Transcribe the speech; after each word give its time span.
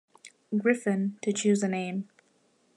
Griffin, 0.57 1.15
to 1.21 1.31
choose 1.31 1.61
a 1.61 1.67
name. 1.67 2.09